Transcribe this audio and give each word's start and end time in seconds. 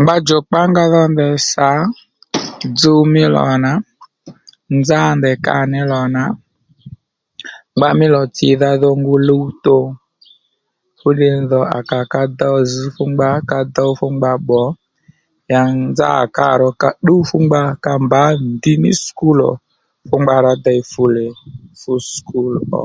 Ngba 0.00 0.14
djòkpá 0.20 0.60
nga 0.70 0.84
dho 0.92 1.02
ndèy 1.12 1.36
sà 1.50 1.68
dzuw 2.76 3.00
mí 3.12 3.22
lò 3.34 3.42
nà, 3.64 3.72
nzá 4.78 5.00
ndèy 5.16 5.36
kâ 5.44 5.56
ní 5.72 5.80
lò 5.92 6.00
nà 6.14 6.22
ngba 7.76 7.88
mí 7.98 8.06
lò 8.14 8.22
tsìdha 8.36 8.70
dho 8.82 8.90
ngu 9.00 9.14
luwthò 9.28 9.78
fú 10.98 11.08
ddiy 11.14 11.36
dhò 11.50 11.60
à 11.76 11.78
kà 11.90 12.00
ka 12.12 12.22
dho 12.38 12.50
zž 12.70 12.82
fú 14.00 14.06
ngba 14.16 14.32
bbò 14.42 14.62
ya 15.52 15.62
nzá 15.82 16.08
à 16.22 16.24
kâ 16.36 16.46
rò 16.60 16.70
ka 16.82 16.90
ddúw 16.96 17.20
fú 17.28 17.36
ngba 17.44 17.62
ka 17.84 17.92
mbǎ 18.04 18.22
ndǐ 18.50 18.72
ní 18.82 18.90
skul 19.04 19.38
ò 19.50 19.52
fú 20.08 20.14
ngba 20.22 20.34
rá 20.46 20.52
dey 20.64 20.80
fulè 20.92 21.26
fú 21.80 21.92
skul 22.12 22.52